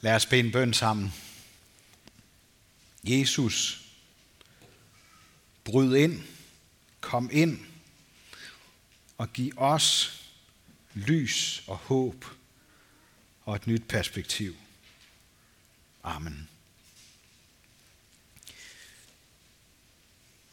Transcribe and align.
Lad 0.00 0.14
os 0.14 0.26
bede 0.26 0.40
en 0.40 0.52
bøn 0.52 0.74
sammen. 0.74 1.14
Jesus, 3.04 3.84
bryd 5.64 5.96
ind, 5.96 6.22
kom 7.00 7.30
ind 7.32 7.60
og 9.18 9.32
giv 9.32 9.52
os 9.56 10.20
lys 10.94 11.62
og 11.66 11.76
håb 11.76 12.24
og 13.44 13.56
et 13.56 13.66
nyt 13.66 13.88
perspektiv. 13.88 14.56
Amen. 16.02 16.48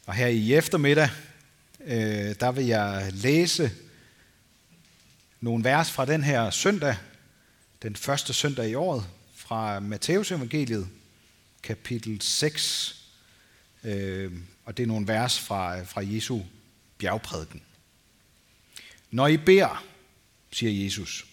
Og 0.06 0.14
her 0.14 0.26
i 0.26 0.54
eftermiddag, 0.54 1.10
øh, 1.80 2.34
der 2.40 2.52
vil 2.52 2.66
jeg 2.66 3.12
læse 3.12 3.72
nogle 5.40 5.64
vers 5.64 5.90
fra 5.90 6.04
den 6.06 6.24
her 6.24 6.50
søndag, 6.50 6.96
den 7.82 7.96
første 7.96 8.32
søndag 8.32 8.68
i 8.68 8.74
året, 8.74 9.10
fra 9.46 9.80
Matteus 9.80 10.30
evangeliet, 10.30 10.88
kapitel 11.62 12.22
6, 12.22 12.96
øh, 13.84 14.32
og 14.64 14.76
det 14.76 14.82
er 14.82 14.86
nogle 14.86 15.08
vers 15.08 15.40
fra, 15.40 15.82
fra 15.82 16.00
Jesu 16.04 16.40
bjergprædiken. 16.98 17.62
Når 19.10 19.26
I 19.26 19.36
beder, 19.36 19.84
siger 20.50 20.84
Jesus, 20.84 21.26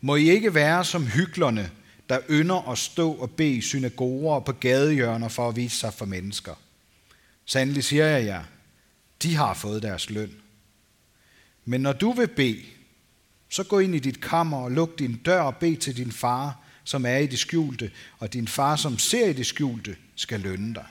må 0.00 0.16
I 0.16 0.30
ikke 0.30 0.54
være 0.54 0.84
som 0.84 1.06
hyklerne, 1.06 1.70
der 2.08 2.20
ynder 2.30 2.70
at 2.70 2.78
stå 2.78 3.12
og 3.12 3.30
bede 3.30 3.54
i 3.54 3.60
synagoger 3.60 4.34
og 4.34 4.44
på 4.44 4.52
gadehjørner 4.52 5.28
for 5.28 5.48
at 5.48 5.56
vise 5.56 5.76
sig 5.76 5.94
for 5.94 6.04
mennesker. 6.04 6.54
Sandelig 7.44 7.84
siger 7.84 8.06
jeg 8.06 8.26
jer, 8.26 8.44
de 9.22 9.34
har 9.34 9.54
fået 9.54 9.82
deres 9.82 10.10
løn. 10.10 10.32
Men 11.64 11.80
når 11.80 11.92
du 11.92 12.12
vil 12.12 12.28
bede, 12.28 12.62
så 13.48 13.64
gå 13.64 13.78
ind 13.78 13.94
i 13.94 13.98
dit 13.98 14.20
kammer 14.20 14.58
og 14.58 14.70
luk 14.70 14.98
din 14.98 15.16
dør 15.16 15.40
og 15.40 15.56
bed 15.56 15.76
til 15.76 15.96
din 15.96 16.12
far, 16.12 16.61
som 16.84 17.06
er 17.06 17.16
i 17.16 17.26
det 17.26 17.38
skjulte, 17.38 17.90
og 18.18 18.32
din 18.32 18.48
far, 18.48 18.76
som 18.76 18.98
ser 18.98 19.28
i 19.28 19.32
det 19.32 19.46
skjulte, 19.46 19.96
skal 20.16 20.40
lønne 20.40 20.74
dig. 20.74 20.86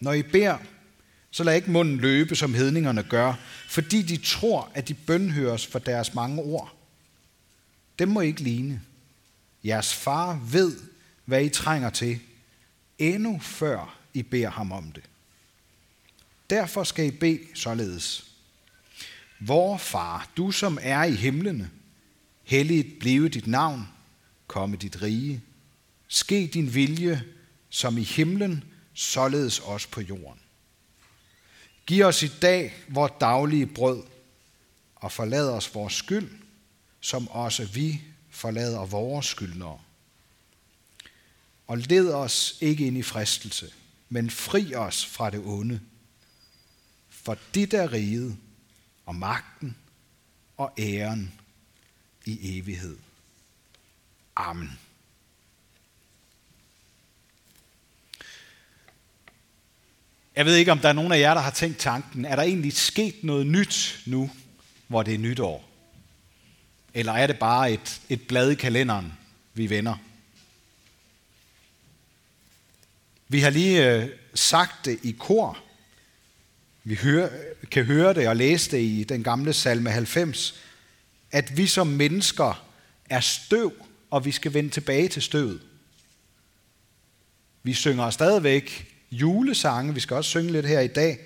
Når 0.00 0.12
I 0.12 0.22
beder, 0.22 0.58
så 1.30 1.44
lad 1.44 1.56
ikke 1.56 1.70
munden 1.70 1.96
løbe, 1.96 2.36
som 2.36 2.54
hedningerne 2.54 3.02
gør, 3.02 3.34
fordi 3.68 4.02
de 4.02 4.16
tror, 4.16 4.70
at 4.74 4.88
de 4.88 4.94
bønhøres 4.94 5.66
for 5.66 5.78
deres 5.78 6.14
mange 6.14 6.42
ord. 6.42 6.76
Dem 7.98 8.08
må 8.08 8.20
I 8.20 8.26
ikke 8.26 8.42
ligne. 8.42 8.82
Jeres 9.64 9.94
far 9.94 10.40
ved, 10.50 10.76
hvad 11.24 11.44
I 11.44 11.48
trænger 11.48 11.90
til, 11.90 12.20
endnu 12.98 13.38
før 13.38 13.98
I 14.14 14.22
beder 14.22 14.50
ham 14.50 14.72
om 14.72 14.92
det. 14.92 15.02
Derfor 16.50 16.84
skal 16.84 17.06
I 17.06 17.10
bede 17.10 17.40
således. 17.54 18.26
Vor 19.40 19.76
far, 19.76 20.30
du 20.36 20.50
som 20.50 20.78
er 20.82 21.04
i 21.04 21.14
himlene, 21.14 21.70
helligt 22.42 22.98
blive 22.98 23.28
dit 23.28 23.46
navn, 23.46 23.88
komme 24.50 24.76
dit 24.76 25.02
rige. 25.02 25.42
Ske 26.08 26.50
din 26.54 26.74
vilje, 26.74 27.24
som 27.68 27.98
i 27.98 28.02
himlen, 28.02 28.64
således 28.94 29.58
også 29.58 29.88
på 29.88 30.00
jorden. 30.00 30.40
Giv 31.86 32.04
os 32.04 32.22
i 32.22 32.28
dag 32.42 32.74
vores 32.88 33.12
daglige 33.20 33.66
brød, 33.66 34.02
og 34.96 35.12
forlad 35.12 35.48
os 35.48 35.74
vores 35.74 35.94
skyld, 35.94 36.30
som 37.00 37.28
også 37.28 37.64
vi 37.64 38.00
forlader 38.30 38.86
vores 38.86 39.26
skyldnere. 39.26 39.80
Og 41.66 41.78
led 41.78 42.12
os 42.12 42.58
ikke 42.60 42.86
ind 42.86 42.98
i 42.98 43.02
fristelse, 43.02 43.72
men 44.08 44.30
fri 44.30 44.74
os 44.74 45.06
fra 45.06 45.30
det 45.30 45.40
onde. 45.44 45.80
For 47.08 47.38
dit 47.54 47.74
er 47.74 47.92
riget, 47.92 48.36
og 49.06 49.14
magten 49.14 49.76
og 50.56 50.72
æren 50.78 51.32
i 52.24 52.58
evighed. 52.58 52.96
Amen. 54.36 54.78
Jeg 60.36 60.46
ved 60.46 60.56
ikke, 60.56 60.72
om 60.72 60.78
der 60.78 60.88
er 60.88 60.92
nogen 60.92 61.12
af 61.12 61.18
jer, 61.18 61.34
der 61.34 61.40
har 61.40 61.50
tænkt 61.50 61.78
tanken, 61.78 62.24
er 62.24 62.36
der 62.36 62.42
egentlig 62.42 62.72
sket 62.72 63.14
noget 63.24 63.46
nyt 63.46 64.02
nu, 64.06 64.30
hvor 64.88 65.02
det 65.02 65.14
er 65.14 65.18
nytår? 65.18 65.70
Eller 66.94 67.12
er 67.12 67.26
det 67.26 67.38
bare 67.38 67.72
et, 67.72 68.00
et 68.08 68.26
blad 68.26 68.50
i 68.50 68.54
kalenderen, 68.54 69.12
vi 69.54 69.70
vender? 69.70 69.96
Vi 73.28 73.40
har 73.40 73.50
lige 73.50 73.90
øh, 73.90 74.08
sagt 74.34 74.84
det 74.84 74.98
i 75.02 75.16
kor. 75.18 75.58
Vi 76.84 76.94
hører, 76.94 77.28
kan 77.70 77.84
høre 77.84 78.14
det 78.14 78.28
og 78.28 78.36
læse 78.36 78.70
det 78.70 78.80
i 78.80 79.04
den 79.04 79.22
gamle 79.22 79.52
salme 79.52 79.90
90, 79.90 80.60
at 81.30 81.56
vi 81.56 81.66
som 81.66 81.86
mennesker 81.86 82.66
er 83.10 83.20
støv, 83.20 83.72
og 84.10 84.24
vi 84.24 84.30
skal 84.30 84.54
vende 84.54 84.70
tilbage 84.70 85.08
til 85.08 85.22
støvet. 85.22 85.60
Vi 87.62 87.74
synger 87.74 88.10
stadigvæk 88.10 88.94
julesange, 89.10 89.94
vi 89.94 90.00
skal 90.00 90.16
også 90.16 90.30
synge 90.30 90.52
lidt 90.52 90.66
her 90.66 90.80
i 90.80 90.88
dag. 90.88 91.18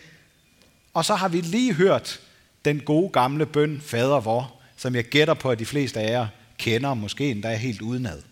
Og 0.95 1.05
så 1.05 1.15
har 1.15 1.28
vi 1.28 1.41
lige 1.41 1.75
hørt 1.75 2.21
den 2.65 2.81
gode 2.81 3.11
gamle 3.11 3.47
bøn, 3.47 3.81
Fader 3.81 4.21
vor, 4.21 4.61
som 4.77 4.95
jeg 4.95 5.05
gætter 5.05 5.34
på, 5.34 5.50
at 5.50 5.59
de 5.59 5.67
fleste 5.67 6.00
af 6.00 6.11
jer 6.11 6.28
kender, 6.59 6.95
måske 6.95 7.31
endda 7.31 7.56
helt 7.56 7.83
udenad. 7.83 8.22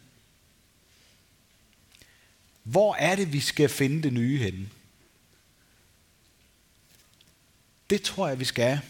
Hvor 2.63 2.95
er 2.95 3.17
det, 3.17 3.33
vi 3.33 3.41
skal 3.41 3.69
finde 3.69 4.03
det 4.03 4.13
nye 4.13 4.39
henne? 4.39 4.69
Det 7.91 8.03
tror 8.03 8.29
jeg, 8.29 8.41
vi 8.41 8.45
skal 8.45 8.81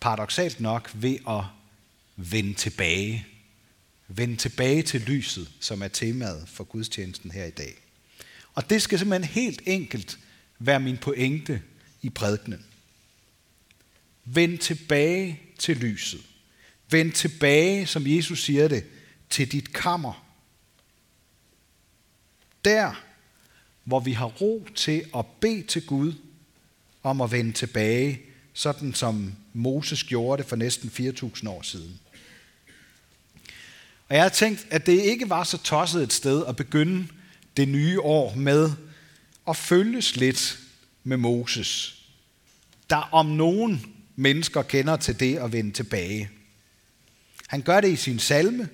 paradoxalt 0.00 0.60
nok 0.60 0.90
ved 0.94 1.18
at 1.28 1.44
vende 2.16 2.54
tilbage. 2.54 3.26
Vend 4.08 4.36
tilbage 4.36 4.82
til 4.82 5.00
lyset, 5.00 5.50
som 5.60 5.82
er 5.82 5.88
temaet 5.88 6.48
for 6.48 6.64
gudstjenesten 6.64 7.30
her 7.30 7.44
i 7.44 7.50
dag. 7.50 7.74
Og 8.54 8.70
det 8.70 8.82
skal 8.82 8.98
simpelthen 8.98 9.32
helt 9.34 9.62
enkelt 9.66 10.18
være 10.58 10.80
min 10.80 10.98
pointe 10.98 11.62
i 12.02 12.10
prædikenen. 12.10 12.64
Vend 14.24 14.58
tilbage 14.58 15.40
til 15.58 15.76
lyset. 15.76 16.20
Vend 16.90 17.12
tilbage, 17.12 17.86
som 17.86 18.06
Jesus 18.06 18.44
siger 18.44 18.68
det, 18.68 18.84
til 19.30 19.52
dit 19.52 19.72
kammer. 19.72 20.26
Der, 22.64 23.04
hvor 23.84 24.00
vi 24.00 24.12
har 24.12 24.26
ro 24.26 24.68
til 24.74 25.04
at 25.16 25.26
bede 25.40 25.62
til 25.62 25.86
Gud 25.86 26.12
om 27.02 27.20
at 27.20 27.32
vende 27.32 27.52
tilbage, 27.52 28.20
sådan 28.52 28.94
som 28.94 29.34
Moses 29.52 30.04
gjorde 30.04 30.42
det 30.42 30.48
for 30.48 30.56
næsten 30.56 30.88
4.000 30.88 31.48
år 31.48 31.62
siden. 31.62 32.00
Og 34.08 34.14
jeg 34.14 34.22
har 34.22 34.28
tænkt, 34.28 34.66
at 34.70 34.86
det 34.86 35.00
ikke 35.02 35.30
var 35.30 35.44
så 35.44 35.58
tosset 35.58 36.02
et 36.02 36.12
sted 36.12 36.46
at 36.46 36.56
begynde 36.56 37.06
det 37.56 37.68
nye 37.68 38.00
år 38.00 38.34
med 38.34 38.72
at 39.48 39.56
følges 39.56 40.16
lidt 40.16 40.58
med 41.04 41.16
Moses, 41.16 42.02
der 42.90 42.96
om 42.96 43.26
nogen 43.26 43.86
mennesker 44.16 44.62
kender 44.62 44.96
til 44.96 45.20
det 45.20 45.36
at 45.36 45.52
vende 45.52 45.72
tilbage. 45.72 46.30
Han 47.46 47.62
gør 47.62 47.80
det 47.80 47.88
i 47.88 47.96
sin 47.96 48.18
salme, 48.18 48.68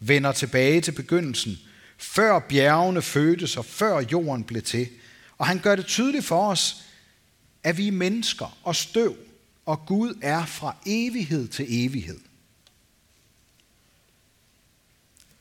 vender 0.00 0.32
tilbage 0.32 0.80
til 0.80 0.92
begyndelsen, 0.92 1.58
før 1.98 2.38
bjergene 2.38 3.02
fødtes 3.02 3.56
og 3.56 3.64
før 3.64 4.04
jorden 4.12 4.44
blev 4.44 4.62
til. 4.62 4.88
Og 5.38 5.46
han 5.46 5.58
gør 5.58 5.76
det 5.76 5.86
tydeligt 5.86 6.24
for 6.24 6.50
os, 6.50 6.82
at 7.62 7.78
vi 7.78 7.88
er 7.88 7.92
mennesker 7.92 8.58
og 8.62 8.76
støv, 8.76 9.16
og 9.66 9.86
Gud 9.86 10.18
er 10.22 10.46
fra 10.46 10.76
evighed 10.86 11.48
til 11.48 11.66
evighed. 11.68 12.20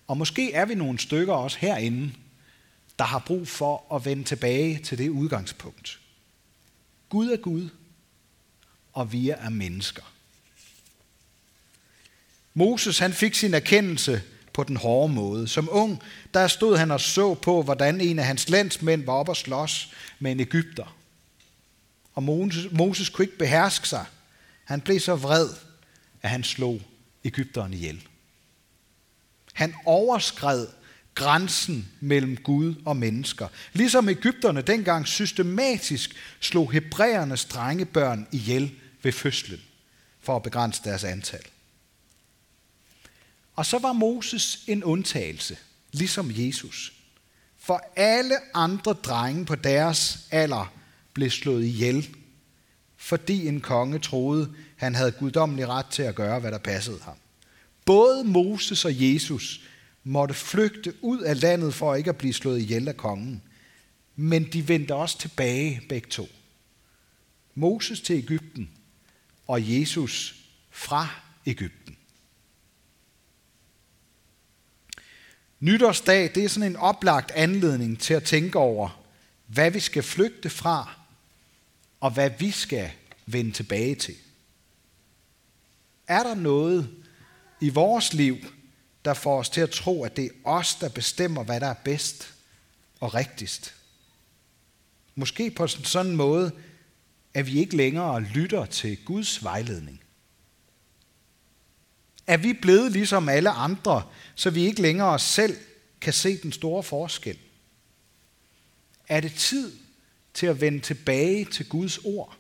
Og 0.08 0.18
måske 0.18 0.54
er 0.54 0.66
vi 0.66 0.76
nogle 0.76 1.00
stykker 1.00 1.34
også 1.34 1.58
herinde, 1.60 2.12
der 3.00 3.06
har 3.06 3.20
brug 3.20 3.48
for 3.48 3.96
at 3.96 4.06
vende 4.06 4.24
tilbage 4.24 4.80
til 4.80 4.98
det 4.98 5.10
udgangspunkt. 5.10 6.00
Gud 7.10 7.30
er 7.30 7.38
Gud, 7.38 7.70
og 8.94 9.12
vi 9.12 9.30
er 9.30 9.50
mennesker. 9.50 10.04
Moses 12.54 13.00
han 13.00 13.14
fik 13.14 13.36
sin 13.36 13.54
erkendelse 13.54 14.22
på 14.54 14.64
den 14.64 14.78
hårde 14.78 15.14
måde. 15.14 15.48
Som 15.48 15.70
ung, 15.72 16.02
der 16.34 16.48
stod 16.48 16.78
han 16.78 16.92
og 16.92 17.02
så 17.02 17.34
på, 17.34 17.62
hvordan 17.64 18.02
en 18.02 18.20
af 18.20 18.26
hans 18.26 18.50
landsmænd 18.50 19.04
var 19.04 19.14
oppe 19.14 19.32
og 19.32 19.38
slås 19.38 19.94
med 20.20 20.32
en 20.32 20.40
Ægypter. 20.40 20.98
Og 22.14 22.24
Moses, 22.24 22.72
Moses 22.72 23.10
kunne 23.10 23.26
ikke 23.26 23.38
beherske 23.38 23.88
sig. 23.88 24.06
Han 24.64 24.82
blev 24.82 25.00
så 25.00 25.16
vred, 25.16 25.50
at 26.22 26.30
han 26.30 26.44
slog 26.44 26.82
Ægypteren 27.24 27.74
ihjel. 27.74 28.08
Han 29.56 29.74
overskred 29.86 30.68
grænsen 31.16 31.90
mellem 32.00 32.38
Gud 32.38 32.76
og 32.86 32.98
mennesker. 32.98 33.48
Ligesom 33.74 34.10
Ægypterne 34.10 34.62
dengang 34.62 35.08
systematisk 35.08 36.16
slog 36.40 36.72
hebræernes 36.72 37.46
drengebørn 37.46 38.28
ihjel 38.32 38.72
ved 39.04 39.12
fødslen, 39.12 39.60
for 40.22 40.36
at 40.36 40.44
begrænse 40.44 40.82
deres 40.84 41.04
antal. 41.04 41.44
Og 43.56 43.66
så 43.66 43.80
var 43.80 43.94
Moses 43.94 44.64
en 44.68 44.84
undtagelse, 44.84 45.58
ligesom 45.92 46.32
Jesus. 46.32 46.94
For 47.60 47.82
alle 47.96 48.36
andre 48.54 48.94
drenge 48.94 49.46
på 49.46 49.56
deres 49.56 50.28
alder 50.32 50.74
blev 51.14 51.30
slået 51.30 51.66
ihjel, 51.66 52.16
fordi 52.98 53.48
en 53.48 53.62
konge 53.62 54.00
troede, 54.00 54.54
han 54.76 54.96
havde 54.96 55.12
guddommelig 55.12 55.68
ret 55.68 55.86
til 55.86 56.04
at 56.04 56.16
gøre, 56.16 56.40
hvad 56.40 56.52
der 56.52 56.58
passede 56.58 57.00
ham. 57.02 57.16
Både 57.86 58.24
Moses 58.24 58.86
og 58.86 58.92
Jesus 59.14 59.62
måtte 60.04 60.34
flygte 60.34 60.94
ud 61.02 61.20
af 61.20 61.42
landet 61.42 61.74
for 61.74 61.96
ikke 61.96 62.10
at 62.10 62.18
blive 62.18 62.34
slået 62.34 62.60
ihjel 62.60 62.88
af 62.88 62.98
kongen. 62.98 63.42
Men 64.16 64.44
de 64.54 64.68
vendte 64.68 64.96
også 64.96 65.18
tilbage 65.18 65.82
begge 65.90 66.10
to. 66.10 66.28
Moses 67.56 68.02
til 68.02 68.16
Ægypten 68.16 68.70
og 69.48 69.80
Jesus 69.80 70.36
fra 70.70 71.10
Ægypten. 71.46 71.98
Nytårsdag, 75.60 76.36
det 76.36 76.44
er 76.44 76.50
sådan 76.50 76.72
en 76.72 76.76
oplagt 76.76 77.32
anledning 77.32 78.00
til 78.00 78.14
at 78.14 78.24
tænke 78.24 78.60
over, 78.60 79.06
hvad 79.48 79.72
vi 79.72 79.80
skal 79.80 80.04
flygte 80.04 80.50
fra, 80.50 81.00
og 82.00 82.12
hvad 82.12 82.30
vi 82.40 82.52
skal 82.52 82.92
vende 83.26 83.52
tilbage 83.52 83.96
til. 83.96 84.16
Er 86.08 86.24
der 86.24 86.36
noget 86.36 87.05
i 87.62 87.70
vores 87.70 88.14
liv, 88.14 88.38
der 89.06 89.14
får 89.14 89.40
os 89.40 89.50
til 89.50 89.62
at 89.62 89.70
tro, 89.70 90.04
at 90.04 90.16
det 90.16 90.26
er 90.26 90.50
os, 90.50 90.76
der 90.76 90.90
bestemmer, 90.90 91.44
hvad 91.44 91.60
der 91.60 91.68
er 91.68 91.74
bedst 91.74 92.34
og 93.00 93.14
rigtigst? 93.14 93.76
Måske 95.16 95.52
på 95.52 95.68
sådan 95.68 96.12
en 96.12 96.18
måde, 96.18 96.52
at 97.34 97.48
vi 97.48 97.60
ikke 97.60 97.78
længere 97.78 98.22
lytter 98.22 98.66
til 98.66 99.06
Guds 99.06 99.44
vejledning. 99.44 100.02
Er 102.28 102.38
vi 102.38 102.54
blevet 102.54 102.92
ligesom 102.92 103.30
alle 103.30 103.50
andre, 103.50 104.04
så 104.36 104.50
vi 104.50 104.66
ikke 104.66 104.82
længere 104.82 105.20
selv 105.20 105.58
kan 106.02 106.14
se 106.14 106.38
den 106.38 106.52
store 106.52 106.84
forskel? 106.84 107.38
Er 109.08 109.22
det 109.22 109.34
tid 109.34 109.74
til 110.34 110.46
at 110.46 110.62
vende 110.62 110.80
tilbage 110.80 111.46
til 111.46 111.70
Guds 111.70 111.98
ord? 111.98 112.38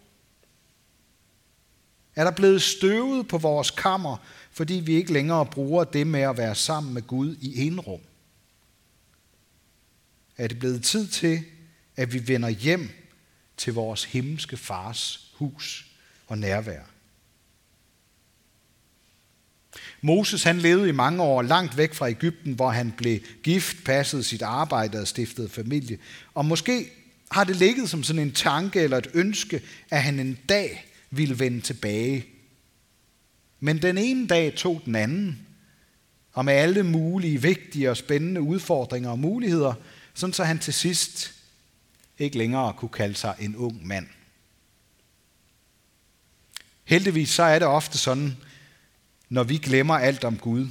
Er 2.15 2.23
der 2.23 2.31
blevet 2.31 2.61
støvet 2.61 3.27
på 3.27 3.37
vores 3.37 3.71
kammer, 3.71 4.17
fordi 4.55 4.73
vi 4.73 4.95
ikke 4.95 5.13
længere 5.13 5.45
bruger 5.45 5.83
det 5.83 6.07
med 6.07 6.21
at 6.21 6.37
være 6.37 6.55
sammen 6.55 6.93
med 6.93 7.01
Gud 7.01 7.35
i 7.41 7.67
en 7.67 7.79
rum? 7.79 8.01
Er 10.37 10.47
det 10.47 10.59
blevet 10.59 10.83
tid 10.83 11.07
til, 11.07 11.43
at 11.95 12.13
vi 12.13 12.27
vender 12.27 12.49
hjem 12.49 12.89
til 13.57 13.73
vores 13.73 14.03
himmelske 14.03 14.57
fars 14.57 15.31
hus 15.33 15.85
og 16.27 16.37
nærvær? 16.37 16.81
Moses 20.01 20.43
han 20.43 20.57
levede 20.57 20.89
i 20.89 20.91
mange 20.91 21.23
år 21.23 21.41
langt 21.41 21.77
væk 21.77 21.93
fra 21.93 22.09
Ægypten, 22.09 22.53
hvor 22.53 22.69
han 22.69 22.91
blev 22.97 23.19
gift, 23.43 23.83
passede 23.85 24.23
sit 24.23 24.41
arbejde 24.41 24.99
og 24.99 25.07
stiftede 25.07 25.49
familie. 25.49 25.97
Og 26.33 26.45
måske 26.45 26.91
har 27.31 27.43
det 27.43 27.55
ligget 27.55 27.89
som 27.89 28.03
sådan 28.03 28.21
en 28.21 28.31
tanke 28.31 28.81
eller 28.81 28.97
et 28.97 29.09
ønske, 29.13 29.61
at 29.89 30.03
han 30.03 30.19
en 30.19 30.39
dag 30.49 30.85
ville 31.09 31.39
vende 31.39 31.61
tilbage. 31.61 32.25
Men 33.59 33.81
den 33.81 33.97
ene 33.97 34.27
dag 34.27 34.55
tog 34.55 34.81
den 34.85 34.95
anden, 34.95 35.47
og 36.31 36.45
med 36.45 36.53
alle 36.53 36.83
mulige 36.83 37.41
vigtige 37.41 37.89
og 37.89 37.97
spændende 37.97 38.41
udfordringer 38.41 39.09
og 39.09 39.19
muligheder, 39.19 39.73
sådan 40.13 40.33
så 40.33 40.43
han 40.43 40.59
til 40.59 40.73
sidst 40.73 41.33
ikke 42.17 42.37
længere 42.37 42.73
kunne 42.73 42.89
kalde 42.89 43.15
sig 43.15 43.35
en 43.39 43.55
ung 43.55 43.87
mand. 43.87 44.07
Heldigvis 46.83 47.29
så 47.29 47.43
er 47.43 47.59
det 47.59 47.67
ofte 47.67 47.97
sådan, 47.97 48.37
når 49.29 49.43
vi 49.43 49.57
glemmer 49.57 49.93
alt 49.93 50.23
om 50.23 50.37
Gud, 50.37 50.67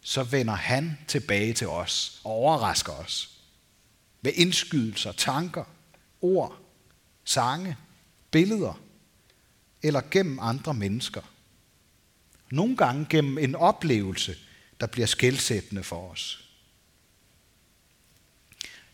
så 0.00 0.22
vender 0.22 0.54
han 0.54 0.98
tilbage 1.08 1.52
til 1.52 1.68
os 1.68 2.20
og 2.24 2.32
overrasker 2.32 2.92
os 2.92 3.30
med 4.20 4.32
indskydelser, 4.34 5.12
tanker, 5.12 5.64
ord, 6.20 6.58
sange, 7.24 7.76
billeder 8.30 8.80
eller 9.82 10.00
gennem 10.10 10.38
andre 10.40 10.74
mennesker. 10.74 11.22
Nogle 12.50 12.76
gange 12.76 13.06
gennem 13.10 13.38
en 13.38 13.54
oplevelse, 13.54 14.36
der 14.80 14.86
bliver 14.86 15.06
skældsættende 15.06 15.82
for 15.82 16.10
os. 16.10 16.42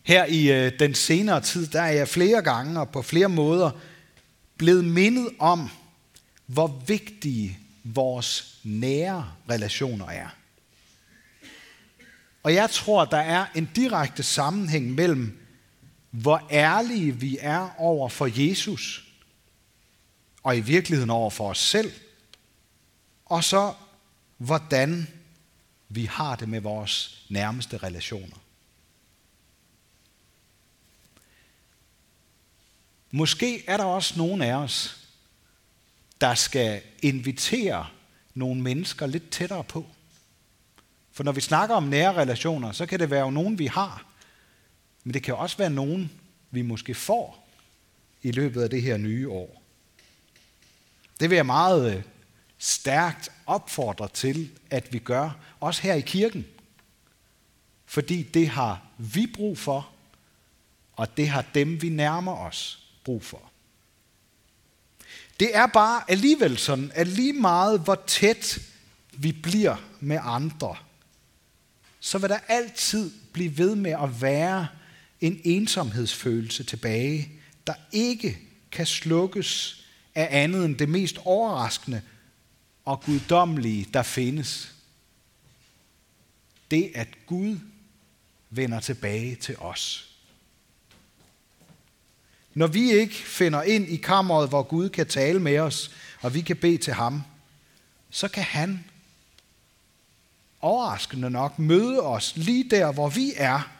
Her 0.03 0.25
i 0.25 0.51
øh, 0.51 0.79
den 0.79 0.95
senere 0.95 1.41
tid, 1.41 1.67
der 1.67 1.81
er 1.81 1.91
jeg 1.91 2.07
flere 2.07 2.41
gange 2.41 2.79
og 2.79 2.89
på 2.89 3.01
flere 3.01 3.29
måder 3.29 3.71
blevet 4.57 4.85
mindet 4.85 5.29
om, 5.39 5.69
hvor 6.45 6.83
vigtige 6.87 7.59
vores 7.83 8.59
nære 8.63 9.31
relationer 9.49 10.07
er. 10.07 10.27
Og 12.43 12.53
jeg 12.53 12.69
tror, 12.69 13.05
der 13.05 13.17
er 13.17 13.45
en 13.55 13.69
direkte 13.75 14.23
sammenhæng 14.23 14.91
mellem, 14.91 15.39
hvor 16.11 16.47
ærlige 16.51 17.11
vi 17.11 17.37
er 17.41 17.69
over 17.77 18.09
for 18.09 18.29
Jesus, 18.41 19.05
og 20.43 20.57
i 20.57 20.59
virkeligheden 20.59 21.09
over 21.09 21.29
for 21.29 21.49
os 21.49 21.57
selv, 21.57 21.91
og 23.33 23.43
så 23.43 23.73
hvordan 24.37 25.07
vi 25.89 26.05
har 26.05 26.35
det 26.35 26.49
med 26.49 26.61
vores 26.61 27.25
nærmeste 27.29 27.77
relationer. 27.77 28.37
Måske 33.11 33.63
er 33.67 33.77
der 33.77 33.83
også 33.83 34.17
nogen 34.17 34.41
af 34.41 34.53
os, 34.53 35.07
der 36.21 36.35
skal 36.35 36.81
invitere 37.01 37.87
nogle 38.33 38.61
mennesker 38.61 39.05
lidt 39.05 39.29
tættere 39.29 39.63
på. 39.63 39.85
For 41.11 41.23
når 41.23 41.31
vi 41.31 41.41
snakker 41.41 41.75
om 41.75 41.83
nære 41.83 42.13
relationer, 42.13 42.71
så 42.71 42.85
kan 42.85 42.99
det 42.99 43.09
være 43.09 43.25
jo 43.25 43.31
nogen, 43.31 43.59
vi 43.59 43.67
har. 43.67 44.05
Men 45.03 45.13
det 45.13 45.23
kan 45.23 45.35
også 45.35 45.57
være 45.57 45.69
nogen, 45.69 46.11
vi 46.51 46.61
måske 46.61 46.95
får 46.95 47.49
i 48.21 48.31
løbet 48.31 48.61
af 48.61 48.69
det 48.69 48.81
her 48.81 48.97
nye 48.97 49.29
år. 49.29 49.63
Det 51.19 51.29
vil 51.29 51.35
jeg 51.35 51.45
meget 51.45 51.95
øh, 51.95 52.03
stærkt 52.63 53.29
opfordre 53.45 54.07
til, 54.13 54.51
at 54.69 54.93
vi 54.93 54.99
gør, 54.99 55.29
også 55.59 55.81
her 55.81 55.93
i 55.93 56.01
kirken. 56.01 56.45
Fordi 57.85 58.23
det 58.23 58.47
har 58.49 58.81
vi 58.97 59.27
brug 59.35 59.57
for, 59.57 59.89
og 60.93 61.17
det 61.17 61.29
har 61.29 61.45
dem, 61.53 61.81
vi 61.81 61.89
nærmer 61.89 62.37
os, 62.37 62.87
brug 63.03 63.23
for. 63.23 63.51
Det 65.39 65.55
er 65.55 65.67
bare 65.67 66.11
alligevel 66.11 66.57
sådan, 66.57 66.91
at 66.95 67.07
lige 67.07 67.33
meget 67.33 67.79
hvor 67.79 68.03
tæt 68.07 68.59
vi 69.11 69.31
bliver 69.31 69.75
med 69.99 70.19
andre, 70.21 70.75
så 71.99 72.17
vil 72.17 72.29
der 72.29 72.39
altid 72.47 73.11
blive 73.33 73.57
ved 73.57 73.75
med 73.75 73.91
at 73.91 74.21
være 74.21 74.67
en 75.21 75.41
ensomhedsfølelse 75.43 76.63
tilbage, 76.63 77.31
der 77.67 77.73
ikke 77.91 78.37
kan 78.71 78.85
slukkes 78.85 79.83
af 80.15 80.27
andet 80.31 80.65
end 80.65 80.77
det 80.77 80.89
mest 80.89 81.17
overraskende 81.25 82.01
og 82.85 83.01
guddommelige, 83.01 83.87
der 83.93 84.03
findes. 84.03 84.73
Det, 86.71 86.91
at 86.95 87.07
Gud 87.25 87.59
vender 88.49 88.79
tilbage 88.79 89.35
til 89.35 89.57
os. 89.57 90.09
Når 92.53 92.67
vi 92.67 92.91
ikke 92.91 93.15
finder 93.15 93.63
ind 93.63 93.87
i 93.87 93.95
kammeret, 93.95 94.49
hvor 94.49 94.63
Gud 94.63 94.89
kan 94.89 95.07
tale 95.07 95.39
med 95.39 95.59
os, 95.59 95.91
og 96.21 96.33
vi 96.33 96.41
kan 96.41 96.57
bede 96.57 96.77
til 96.77 96.93
ham, 96.93 97.23
så 98.09 98.27
kan 98.27 98.43
han 98.43 98.85
overraskende 100.61 101.29
nok 101.29 101.59
møde 101.59 102.01
os 102.01 102.33
lige 102.35 102.69
der, 102.69 102.91
hvor 102.91 103.09
vi 103.09 103.33
er, 103.35 103.71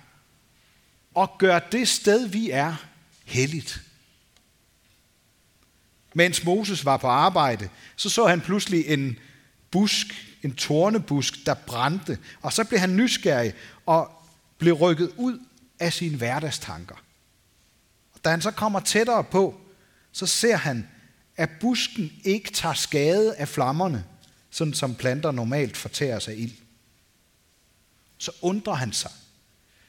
og 1.13 1.38
gøre 1.38 1.62
det 1.72 1.88
sted, 1.88 2.27
vi 2.27 2.50
er, 2.50 2.75
helligt. 3.25 3.81
Mens 6.13 6.43
Moses 6.43 6.86
var 6.86 6.98
på 6.98 7.08
arbejde, 7.08 7.70
så 7.96 8.10
så 8.10 8.27
han 8.27 8.41
pludselig 8.41 8.88
en 8.88 9.20
busk, 9.72 10.38
en 10.43 10.55
tornebusk, 10.55 11.46
der 11.46 11.53
brændte, 11.53 12.17
og 12.41 12.53
så 12.53 12.63
blev 12.63 12.79
han 12.79 12.96
nysgerrig 12.96 13.53
og 13.86 14.12
blev 14.58 14.74
rykket 14.74 15.12
ud 15.17 15.39
af 15.79 15.93
sine 15.93 16.17
hverdagstanker. 16.17 16.96
Og 18.13 18.20
Da 18.24 18.29
han 18.29 18.41
så 18.41 18.51
kommer 18.51 18.79
tættere 18.79 19.24
på, 19.24 19.62
så 20.12 20.25
ser 20.25 20.55
han, 20.55 20.88
at 21.38 21.50
busken 21.62 22.12
ikke 22.24 22.51
tager 22.51 22.74
skade 22.74 23.36
af 23.36 23.48
flammerne, 23.48 24.03
sådan 24.50 24.74
som 24.74 24.96
planter 24.96 25.32
normalt 25.32 25.77
fortærer 25.77 26.20
sig 26.20 26.39
ild. 26.39 26.53
Så 28.17 28.32
undrer 28.41 28.74
han 28.74 28.93
sig 28.93 29.12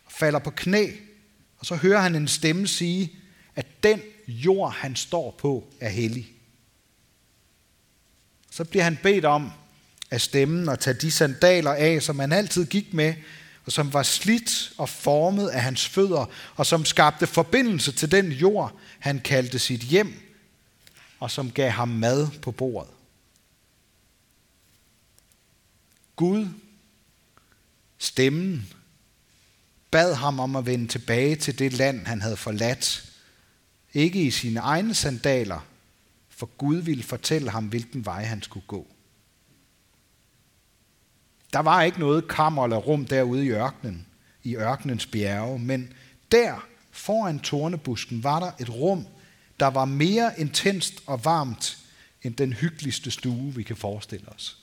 og 0.05 0.13
falder 0.13 0.39
på 0.39 0.51
knæ, 0.51 0.91
og 1.59 1.67
så 1.67 1.77
hører 1.77 2.01
han 2.01 2.15
en 2.15 2.29
stemme 2.29 2.67
sige, 2.67 3.19
at 3.57 3.67
den 3.83 4.03
jord, 4.29 4.73
han 4.73 4.97
står 4.97 5.31
på, 5.39 5.65
er 5.81 5.89
hellig. 5.89 6.33
Så 8.51 8.65
bliver 8.65 8.85
han 8.85 8.99
bedt 9.03 9.25
om 9.25 9.53
af 10.11 10.21
stemmen 10.21 10.69
at 10.69 10.79
tage 10.79 10.95
de 10.95 11.11
sandaler 11.11 11.73
af, 11.73 12.03
som 12.03 12.19
han 12.19 12.33
altid 12.33 12.67
gik 12.67 12.95
med, 12.95 13.15
og 13.67 13.73
som 13.73 13.93
var 13.93 14.03
slidt 14.03 14.73
og 14.79 14.89
formet 14.89 15.49
af 15.49 15.63
hans 15.63 15.89
fødder, 15.89 16.27
og 16.57 16.67
som 16.67 16.85
skabte 16.85 17.27
forbindelse 17.27 17.93
til 17.93 18.11
den 18.11 18.33
jord, 18.33 18.79
han 18.99 19.21
kaldte 19.21 19.59
sit 19.59 19.81
hjem, 19.81 20.15
og 21.21 21.31
som 21.31 21.51
gav 21.51 21.71
ham 21.71 21.89
mad 21.89 22.29
på 22.43 22.51
bordet. 22.53 22.91
Gud, 26.17 26.49
stemmen, 27.99 28.73
bad 29.91 30.15
ham 30.15 30.41
om 30.41 30.57
at 30.57 30.67
vende 30.67 30.89
tilbage 30.89 31.37
til 31.37 31.59
det 31.59 31.73
land, 31.73 32.07
han 32.07 32.23
havde 32.23 32.37
forladt. 32.37 33.14
Ikke 33.95 34.23
i 34.23 34.31
sine 34.31 34.61
egne 34.61 34.95
sandaler, 34.95 35.67
for 36.29 36.47
Gud 36.47 36.77
ville 36.77 37.03
fortælle 37.03 37.51
ham, 37.51 37.67
hvilken 37.67 38.05
vej 38.05 38.25
han 38.25 38.43
skulle 38.43 38.67
gå. 38.67 38.87
Der 41.53 41.59
var 41.59 41.83
ikke 41.83 41.99
noget 42.01 42.29
kammer 42.29 42.65
eller 42.65 42.77
rum 42.77 43.05
derude 43.05 43.45
i 43.45 43.51
ørkenen, 43.51 44.07
i 44.43 44.57
ørkenens 44.57 45.07
bjerge, 45.07 45.59
men 45.59 45.93
der 46.33 46.67
foran 46.91 47.41
tornebusken 47.41 48.25
var 48.25 48.41
der 48.41 48.53
et 48.61 48.71
rum, 48.71 49.07
der 49.61 49.67
var 49.67 49.85
mere 49.85 50.41
intenst 50.41 51.03
og 51.07 51.25
varmt 51.25 51.79
end 52.23 52.35
den 52.35 52.53
hyggeligste 52.53 53.11
stue, 53.11 53.55
vi 53.55 53.63
kan 53.63 53.77
forestille 53.77 54.29
os. 54.29 54.59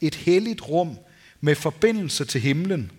Et 0.00 0.14
helligt 0.14 0.68
rum 0.68 0.98
med 1.40 1.54
forbindelse 1.54 2.24
til 2.24 2.40
himlen, 2.40 2.92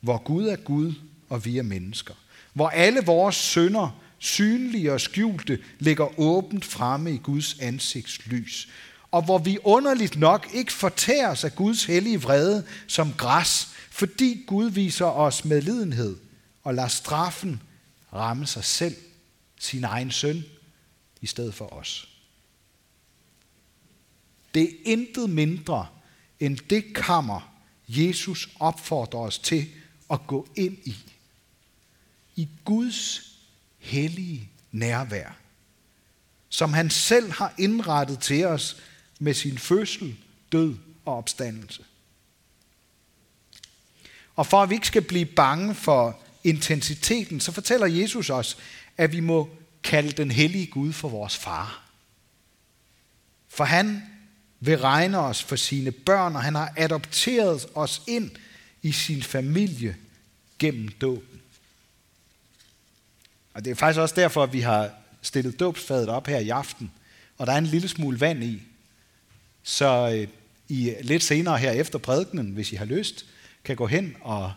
hvor 0.00 0.18
Gud 0.18 0.46
er 0.46 0.56
Gud 0.56 0.94
og 1.28 1.44
vi 1.44 1.58
er 1.58 1.62
mennesker. 1.62 2.14
Hvor 2.52 2.68
alle 2.68 3.00
vores 3.00 3.36
sønder, 3.36 4.00
synlige 4.18 4.92
og 4.92 5.00
skjulte, 5.00 5.58
ligger 5.78 6.20
åbent 6.20 6.64
fremme 6.64 7.14
i 7.14 7.16
Guds 7.16 7.58
ansigtslys. 7.58 8.68
Og 9.10 9.22
hvor 9.22 9.38
vi 9.38 9.58
underligt 9.64 10.16
nok 10.16 10.48
ikke 10.54 10.72
fortæres 10.72 11.44
af 11.44 11.54
Guds 11.54 11.84
hellige 11.84 12.22
vrede 12.22 12.66
som 12.86 13.12
græs, 13.12 13.68
fordi 13.90 14.44
Gud 14.46 14.70
viser 14.70 15.06
os 15.06 15.44
medlidenhed 15.44 16.16
og 16.62 16.74
lader 16.74 16.88
straffen 16.88 17.62
ramme 18.12 18.46
sig 18.46 18.64
selv, 18.64 18.96
sin 19.58 19.84
egen 19.84 20.10
søn, 20.10 20.44
i 21.20 21.26
stedet 21.26 21.54
for 21.54 21.72
os. 21.72 22.08
Det 24.54 24.62
er 24.62 24.74
intet 24.84 25.30
mindre 25.30 25.86
end 26.40 26.58
det 26.70 26.94
kammer, 26.94 27.54
Jesus 27.88 28.48
opfordrer 28.60 29.20
os 29.20 29.38
til 29.38 29.66
at 30.10 30.20
gå 30.26 30.48
ind 30.56 30.78
i. 30.84 30.96
I 32.36 32.48
Guds 32.64 33.30
hellige 33.78 34.48
nærvær, 34.72 35.36
som 36.48 36.72
han 36.72 36.90
selv 36.90 37.32
har 37.32 37.54
indrettet 37.58 38.18
til 38.18 38.44
os 38.44 38.76
med 39.18 39.34
sin 39.34 39.58
fødsel, 39.58 40.16
død 40.52 40.76
og 41.04 41.16
opstandelse. 41.16 41.84
Og 44.36 44.46
for 44.46 44.62
at 44.62 44.70
vi 44.70 44.74
ikke 44.74 44.86
skal 44.86 45.02
blive 45.02 45.26
bange 45.26 45.74
for 45.74 46.20
intensiteten, 46.44 47.40
så 47.40 47.52
fortæller 47.52 47.86
Jesus 47.86 48.30
os, 48.30 48.58
at 48.96 49.12
vi 49.12 49.20
må 49.20 49.50
kalde 49.82 50.12
den 50.12 50.30
hellige 50.30 50.66
Gud 50.66 50.92
for 50.92 51.08
vores 51.08 51.36
far. 51.36 51.82
For 53.48 53.64
han 53.64 54.02
vil 54.60 54.78
regne 54.78 55.18
os 55.18 55.42
for 55.42 55.56
sine 55.56 55.92
børn, 55.92 56.36
og 56.36 56.42
han 56.42 56.54
har 56.54 56.72
adopteret 56.76 57.66
os 57.74 58.02
ind 58.06 58.30
i 58.82 58.92
sin 58.92 59.22
familie 59.22 59.96
gennem 60.58 60.88
dåb. 60.88 61.31
Og 63.54 63.64
det 63.64 63.70
er 63.70 63.74
faktisk 63.74 64.00
også 64.00 64.14
derfor, 64.14 64.42
at 64.42 64.52
vi 64.52 64.60
har 64.60 64.90
stillet 65.22 65.60
dåbsfadet 65.60 66.08
op 66.08 66.26
her 66.26 66.38
i 66.38 66.48
aften, 66.48 66.92
og 67.38 67.46
der 67.46 67.52
er 67.52 67.58
en 67.58 67.66
lille 67.66 67.88
smule 67.88 68.20
vand 68.20 68.44
i. 68.44 68.62
Så 69.62 70.10
øh, 70.14 70.28
I 70.68 70.90
øh, 70.90 70.96
lidt 71.00 71.22
senere 71.22 71.58
her 71.58 71.70
efter 71.70 71.98
prædikenen, 71.98 72.50
hvis 72.50 72.72
I 72.72 72.76
har 72.76 72.84
lyst, 72.84 73.26
kan 73.64 73.76
gå 73.76 73.86
hen 73.86 74.16
og 74.20 74.52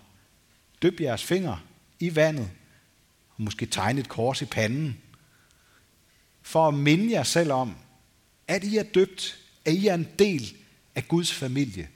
døbe 0.81 1.03
jeres 1.03 1.23
fingre 1.23 1.59
i 1.99 2.15
vandet, 2.15 2.49
og 3.29 3.41
måske 3.41 3.65
tegne 3.65 3.99
et 3.99 4.09
kors 4.09 4.41
i 4.41 4.45
panden, 4.45 4.97
for 6.41 6.67
at 6.67 6.73
minde 6.73 7.11
jer 7.11 7.23
selv 7.23 7.51
om, 7.51 7.75
at 8.47 8.63
I 8.63 8.77
er 8.77 8.83
døbt, 8.83 9.37
at 9.65 9.73
I 9.73 9.87
er 9.87 9.93
en 9.93 10.07
del 10.19 10.55
af 10.95 11.07
Guds 11.07 11.33
familie, 11.33 11.89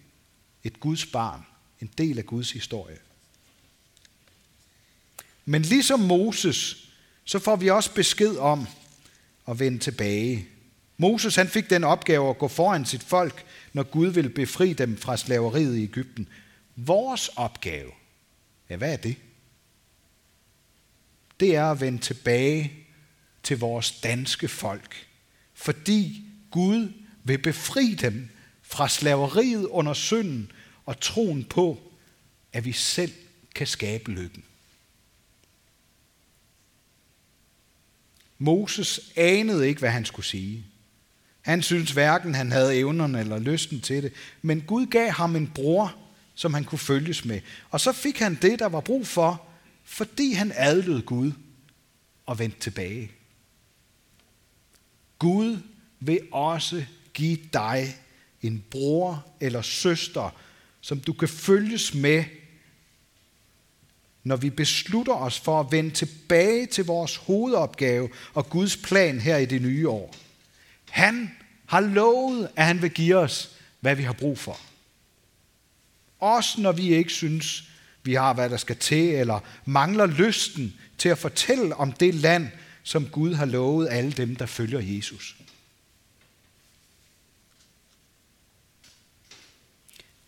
et 0.64 0.80
Guds 0.80 1.06
barn, 1.06 1.46
en 1.82 1.90
del 1.98 2.18
af 2.18 2.26
Guds 2.26 2.52
historie. 2.52 2.98
Men 5.46 5.62
ligesom 5.62 6.00
Moses, 6.00 6.89
så 7.30 7.40
får 7.40 7.56
vi 7.56 7.70
også 7.70 7.94
besked 7.94 8.38
om 8.38 8.68
at 9.48 9.60
vende 9.60 9.80
tilbage. 9.80 10.48
Moses 10.98 11.36
han 11.36 11.48
fik 11.48 11.70
den 11.70 11.84
opgave 11.84 12.30
at 12.30 12.38
gå 12.38 12.48
foran 12.48 12.86
sit 12.86 13.04
folk, 13.04 13.46
når 13.74 13.84
Gud 13.84 14.08
ville 14.08 14.30
befri 14.30 14.74
dem 14.74 14.98
fra 14.98 15.18
slaveriet 15.18 15.78
i 15.78 15.84
Ægypten. 15.84 16.28
Vores 16.76 17.28
opgave, 17.28 17.92
ja 18.70 18.76
hvad 18.76 18.94
er 18.94 18.98
det? 18.98 19.16
Det 21.40 21.56
er 21.56 21.72
at 21.72 21.82
vende 21.82 22.00
tilbage 22.00 22.74
til 23.44 23.60
vores 23.60 23.92
danske 23.92 24.48
folk, 24.48 25.08
fordi 25.54 26.24
Gud 26.52 26.94
vil 27.24 27.38
befri 27.38 27.94
dem 27.94 28.30
fra 28.62 28.90
slaveriet 28.90 29.66
under 29.66 29.94
synden 29.94 30.52
og 30.86 31.00
troen 31.00 31.44
på, 31.44 31.92
at 32.54 32.66
vi 32.66 32.72
selv 32.72 33.12
kan 33.56 33.68
skabe 33.68 34.12
lykken. 34.12 34.44
Moses 38.40 39.00
anede 39.16 39.68
ikke, 39.68 39.80
hvad 39.80 39.90
han 39.90 40.06
skulle 40.06 40.26
sige. 40.26 40.66
Han 41.42 41.62
syntes 41.62 41.92
hverken, 41.92 42.36
han 42.36 42.52
havde 42.52 42.78
evnerne 42.78 43.20
eller 43.20 43.40
lysten 43.40 43.82
til 43.82 44.04
det, 44.04 44.14
men 44.42 44.62
Gud 44.62 44.86
gav 44.86 45.10
ham 45.10 45.36
en 45.36 45.48
bror, 45.48 45.96
som 46.36 46.54
han 46.54 46.64
kunne 46.64 46.80
følges 46.80 47.26
med. 47.26 47.42
Og 47.70 47.80
så 47.80 47.92
fik 47.92 48.20
han 48.20 48.38
det, 48.42 48.60
der 48.60 48.66
var 48.66 48.82
brug 48.82 49.08
for, 49.08 49.48
fordi 49.84 50.34
han 50.34 50.52
adlød 50.56 51.02
Gud 51.02 51.32
og 52.26 52.40
vendte 52.40 52.60
tilbage. 52.60 53.12
Gud 55.20 55.58
vil 56.00 56.20
også 56.32 56.86
give 57.14 57.38
dig 57.54 57.96
en 58.42 58.64
bror 58.72 59.26
eller 59.40 59.62
søster, 59.62 60.36
som 60.82 61.00
du 61.00 61.14
kan 61.14 61.28
følges 61.28 61.94
med, 61.94 62.24
når 64.24 64.36
vi 64.36 64.50
beslutter 64.50 65.14
os 65.14 65.40
for 65.40 65.60
at 65.60 65.72
vende 65.72 65.90
tilbage 65.90 66.66
til 66.66 66.86
vores 66.86 67.16
hovedopgave 67.16 68.10
og 68.34 68.50
Guds 68.50 68.78
plan 68.78 69.20
her 69.20 69.38
i 69.38 69.46
det 69.46 69.62
nye 69.62 69.90
år. 69.90 70.16
Han 70.90 71.32
har 71.66 71.80
lovet, 71.80 72.50
at 72.56 72.66
han 72.66 72.82
vil 72.82 72.92
give 72.92 73.18
os, 73.18 73.50
hvad 73.80 73.96
vi 73.96 74.04
har 74.04 74.14
brug 74.14 74.38
for. 74.38 74.60
Også 76.20 76.62
når 76.62 76.72
vi 76.72 76.94
ikke 76.94 77.12
synes, 77.12 77.64
vi 78.04 78.14
har, 78.14 78.34
hvad 78.34 78.50
der 78.50 78.58
skal 78.58 78.76
til, 78.76 79.16
eller 79.16 79.40
mangler 79.66 80.06
lysten 80.06 80.74
til 80.98 81.10
at 81.10 81.18
fortælle 81.18 81.76
om 81.76 81.92
det 81.92 82.16
land, 82.16 82.48
som 82.84 83.10
Gud 83.10 83.34
har 83.34 83.46
lovet 83.46 83.88
alle 83.92 84.12
dem, 84.12 84.36
der 84.36 84.46
følger 84.46 84.80
Jesus. 84.80 85.36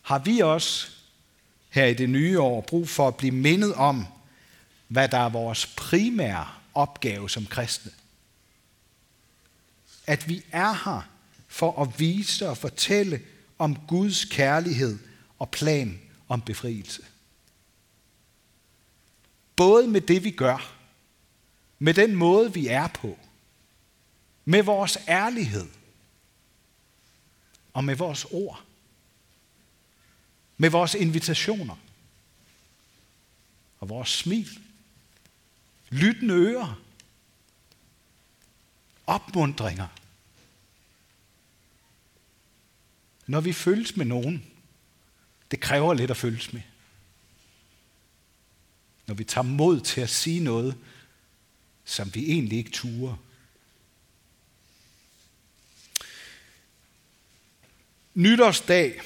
Har 0.02 0.20
vi 0.20 0.40
også 0.40 0.92
her 1.72 1.86
i 1.86 1.94
det 1.94 2.10
nye 2.10 2.40
år 2.40 2.62
brug 2.62 2.90
for 2.90 3.08
at 3.08 3.16
blive 3.16 3.32
mindet 3.32 3.74
om, 3.74 4.06
hvad 4.88 5.10
der 5.10 5.18
er 5.18 5.30
vores 5.30 5.68
primære 5.68 6.48
opgave 6.74 7.30
som 7.30 7.46
kristne? 7.46 7.92
At 10.08 10.30
vi 10.30 10.44
er 10.52 10.74
her 10.86 11.10
for 11.48 11.82
at 11.82 12.00
vise 12.00 12.50
og 12.50 12.58
fortælle 12.58 13.22
om 13.58 13.76
Guds 13.88 14.26
kærlighed 14.26 15.00
og 15.40 15.50
plan 15.50 16.00
om 16.28 16.42
befrielse. 16.42 17.02
Både 19.56 19.88
med 19.88 20.02
det, 20.02 20.24
vi 20.24 20.32
gør, 20.32 20.76
med 21.80 21.94
den 21.94 22.16
måde, 22.16 22.54
vi 22.54 22.68
er 22.68 22.88
på, 22.88 23.18
med 24.46 24.64
vores 24.64 24.98
ærlighed 25.08 25.68
og 27.74 27.84
med 27.84 27.96
vores 27.96 28.26
ord, 28.32 28.64
med 30.62 30.70
vores 30.70 30.94
invitationer 30.94 31.76
og 33.80 33.90
vores 33.90 34.10
smil, 34.10 34.60
lyttende 35.90 36.34
ører, 36.34 36.82
opmundringer. 39.08 39.88
Når 43.28 43.42
vi 43.42 43.54
følges 43.54 43.98
med 43.98 44.06
nogen, 44.06 44.46
det 45.52 45.60
kræver 45.60 45.94
lidt 45.94 46.12
at 46.12 46.18
følges 46.18 46.54
med. 46.54 46.62
Når 49.08 49.16
vi 49.16 49.24
tager 49.24 49.46
mod 49.46 49.82
til 49.82 50.02
at 50.02 50.10
sige 50.10 50.40
noget, 50.40 50.78
som 51.86 52.16
vi 52.16 52.32
egentlig 52.32 52.58
ikke 52.58 52.72
turer. 52.72 53.16
Nytårsdag, 58.14 59.02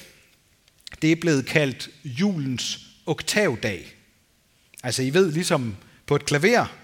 det 1.02 1.12
er 1.12 1.16
blevet 1.16 1.46
kaldt 1.46 1.88
julens 2.04 2.80
oktavdag. 3.06 3.94
Altså 4.82 5.02
I 5.02 5.14
ved, 5.14 5.32
ligesom 5.32 5.76
på 6.06 6.16
et 6.16 6.24
klaver, 6.24 6.76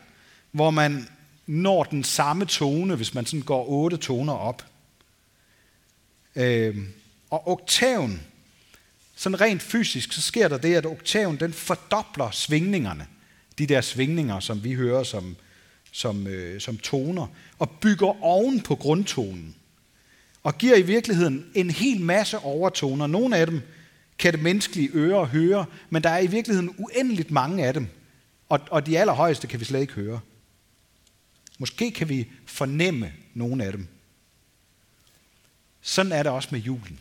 hvor 0.53 0.71
man 0.71 1.09
når 1.47 1.85
den 1.85 2.05
samme 2.05 2.45
tone, 2.45 2.97
hvis 2.97 3.15
man 3.15 3.27
sådan 3.27 3.43
går 3.43 3.69
otte 3.69 3.97
toner 3.97 4.33
op. 4.33 4.67
Øh, 6.37 6.77
og 7.31 7.49
oktaven, 7.49 8.23
sådan 9.17 9.41
rent 9.41 9.63
fysisk, 9.63 10.13
så 10.13 10.23
sker 10.23 10.49
der 10.49 10.59
det, 10.59 10.75
at 10.75 10.87
oktaven 10.87 11.37
den 11.37 11.53
fordobler 11.53 12.31
svingningerne. 12.31 13.07
De 13.59 13.67
der 13.67 13.81
svingninger, 13.81 14.41
som 14.41 14.65
vi 14.65 14.75
hører 14.75 15.03
som, 15.03 15.37
som, 15.93 16.27
øh, 16.27 16.61
som 16.61 16.77
toner, 16.77 17.27
og 17.59 17.71
bygger 17.71 18.25
oven 18.25 18.61
på 18.61 18.75
grundtonen. 18.75 19.55
Og 20.43 20.59
giver 20.59 20.77
i 20.77 20.83
virkeligheden 20.83 21.47
en 21.55 21.71
hel 21.71 22.01
masse 22.01 22.39
overtoner. 22.39 23.07
Nogle 23.07 23.37
af 23.37 23.47
dem 23.47 23.63
kan 24.19 24.33
det 24.33 24.43
menneskelige 24.43 24.91
øre 24.95 25.25
høre, 25.25 25.67
men 25.91 26.03
der 26.03 26.11
er 26.11 26.19
i 26.19 26.27
virkeligheden 26.27 26.75
uendeligt 26.79 27.31
mange 27.31 27.67
af 27.67 27.75
dem. 27.75 27.87
Og, 28.49 28.61
og 28.71 28.87
de 28.87 28.99
allerhøjeste 28.99 29.47
kan 29.47 29.61
vi 29.61 29.65
slet 29.65 29.81
ikke 29.81 29.93
høre. 29.93 30.21
Måske 31.59 31.91
kan 31.91 32.09
vi 32.09 32.29
fornemme 32.47 33.13
nogle 33.35 33.65
af 33.65 33.73
dem. 33.73 33.87
Sådan 35.81 36.13
er 36.13 36.23
det 36.23 36.33
også 36.33 36.49
med 36.53 36.61
julen. 36.61 37.01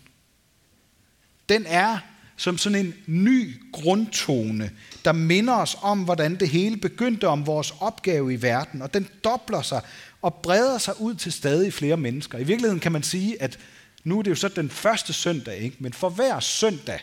den 1.49 1.65
er 1.65 1.97
som 2.37 2.57
sådan 2.57 2.85
en 2.85 2.93
ny 3.05 3.61
grundtone, 3.71 4.71
der 5.05 5.11
minder 5.11 5.53
os 5.53 5.77
om, 5.81 6.03
hvordan 6.03 6.35
det 6.35 6.49
hele 6.49 6.77
begyndte 6.77 7.27
om 7.27 7.45
vores 7.45 7.73
opgave 7.79 8.33
i 8.33 8.41
verden, 8.41 8.81
og 8.81 8.93
den 8.93 9.09
dobler 9.23 9.61
sig 9.61 9.81
og 10.21 10.33
breder 10.33 10.77
sig 10.77 11.01
ud 11.01 11.15
til 11.15 11.31
stadig 11.31 11.73
flere 11.73 11.97
mennesker. 11.97 12.37
I 12.37 12.43
virkeligheden 12.43 12.79
kan 12.79 12.91
man 12.91 13.03
sige, 13.03 13.41
at 13.41 13.59
nu 14.03 14.19
er 14.19 14.23
det 14.23 14.31
jo 14.31 14.35
så 14.35 14.47
den 14.47 14.69
første 14.69 15.13
søndag, 15.13 15.57
ikke? 15.57 15.77
men 15.79 15.93
for 15.93 16.09
hver 16.09 16.39
søndag, 16.39 16.99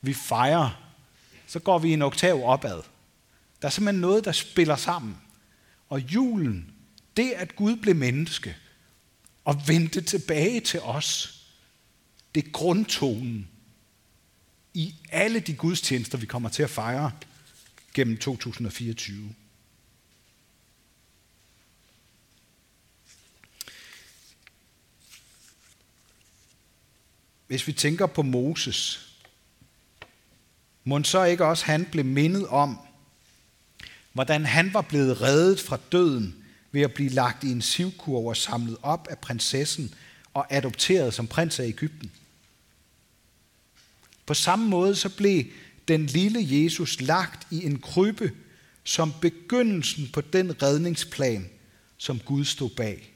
vi 0.00 0.14
fejrer, 0.14 0.94
så 1.46 1.58
går 1.58 1.78
vi 1.78 1.92
en 1.92 2.02
oktav 2.02 2.44
opad. 2.44 2.82
Der 3.62 3.68
er 3.68 3.70
simpelthen 3.70 4.00
noget, 4.00 4.24
der 4.24 4.32
spiller 4.32 4.76
sammen. 4.76 5.16
Og 5.88 6.00
julen, 6.00 6.70
det 7.16 7.30
at 7.30 7.56
Gud 7.56 7.76
blev 7.76 7.96
menneske 7.96 8.56
og 9.44 9.68
vendte 9.68 10.00
tilbage 10.00 10.60
til 10.60 10.80
os, 10.80 11.40
det 12.34 12.46
er 12.46 12.50
grundtonen 12.50 13.48
i 14.74 14.94
alle 15.10 15.40
de 15.40 15.54
gudstjenester, 15.54 16.18
vi 16.18 16.26
kommer 16.26 16.48
til 16.48 16.62
at 16.62 16.70
fejre 16.70 17.12
gennem 17.94 18.16
2024. 18.16 19.34
Hvis 27.50 27.66
vi 27.66 27.72
tænker 27.72 28.06
på 28.06 28.22
Moses, 28.22 29.10
må 30.84 31.02
så 31.02 31.24
ikke 31.24 31.44
også 31.44 31.64
han 31.64 31.84
blev 31.84 32.04
mindet 32.04 32.46
om, 32.46 32.78
hvordan 34.12 34.44
han 34.44 34.74
var 34.74 34.80
blevet 34.80 35.20
reddet 35.20 35.60
fra 35.60 35.78
døden 35.92 36.44
ved 36.72 36.82
at 36.82 36.94
blive 36.94 37.08
lagt 37.08 37.44
i 37.44 37.50
en 37.50 37.62
sivkurv 37.62 38.26
og 38.26 38.36
samlet 38.36 38.76
op 38.82 39.08
af 39.10 39.18
prinsessen 39.18 39.94
og 40.34 40.46
adopteret 40.50 41.14
som 41.14 41.26
prins 41.26 41.60
af 41.60 41.66
Ægypten. 41.66 42.12
På 44.26 44.34
samme 44.34 44.68
måde 44.68 44.96
så 44.96 45.08
blev 45.08 45.44
den 45.88 46.06
lille 46.06 46.62
Jesus 46.62 47.00
lagt 47.00 47.46
i 47.50 47.64
en 47.64 47.78
krybbe 47.80 48.32
som 48.84 49.12
begyndelsen 49.20 50.08
på 50.12 50.20
den 50.20 50.62
redningsplan, 50.62 51.50
som 51.96 52.18
Gud 52.18 52.44
stod 52.44 52.70
bag. 52.70 53.12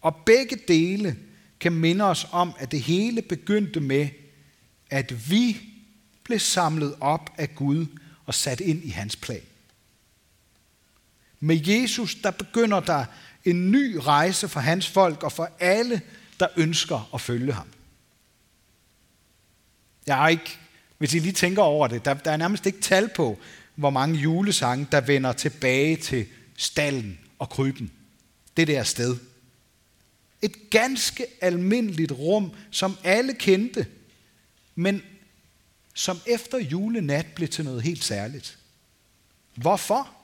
Og 0.00 0.16
begge 0.26 0.58
dele 0.68 1.16
kan 1.60 1.72
minde 1.72 2.04
os 2.04 2.26
om, 2.32 2.54
at 2.58 2.72
det 2.72 2.82
hele 2.82 3.22
begyndte 3.22 3.80
med, 3.80 4.08
at 4.90 5.30
vi 5.30 5.60
blev 6.24 6.38
samlet 6.38 6.94
op 7.00 7.30
af 7.38 7.54
Gud 7.54 7.86
og 8.26 8.34
sat 8.34 8.60
ind 8.60 8.84
i 8.84 8.90
hans 8.90 9.16
plan. 9.16 9.42
Med 11.40 11.66
Jesus, 11.66 12.14
der 12.14 12.30
begynder 12.30 12.80
der 12.80 13.04
en 13.44 13.70
ny 13.70 13.96
rejse 14.00 14.48
for 14.48 14.60
hans 14.60 14.86
folk 14.86 15.22
og 15.22 15.32
for 15.32 15.50
alle, 15.60 16.00
der 16.40 16.48
ønsker 16.56 17.10
at 17.14 17.20
følge 17.20 17.52
ham. 17.52 17.66
Jeg 20.06 20.16
har 20.16 20.28
ikke, 20.28 20.58
hvis 20.98 21.14
I 21.14 21.18
lige 21.18 21.32
tænker 21.32 21.62
over 21.62 21.88
det, 21.88 22.04
der, 22.04 22.14
der 22.14 22.30
er 22.30 22.36
nærmest 22.36 22.66
ikke 22.66 22.80
tal 22.80 23.08
på, 23.16 23.38
hvor 23.74 23.90
mange 23.90 24.18
julesange, 24.18 24.86
der 24.92 25.00
vender 25.00 25.32
tilbage 25.32 25.96
til 25.96 26.26
stallen 26.56 27.18
og 27.38 27.48
kryben. 27.48 27.90
Det 28.56 28.68
der 28.68 28.82
sted. 28.82 29.16
Et 30.42 30.70
ganske 30.70 31.26
almindeligt 31.40 32.12
rum, 32.12 32.52
som 32.70 32.96
alle 33.04 33.34
kendte, 33.34 33.86
men 34.74 35.02
som 35.94 36.18
efter 36.26 36.58
julenat 36.58 37.26
blev 37.34 37.48
til 37.48 37.64
noget 37.64 37.82
helt 37.82 38.04
særligt. 38.04 38.58
Hvorfor? 39.54 40.14